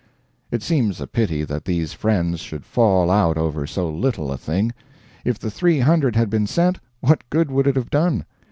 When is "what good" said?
7.01-7.51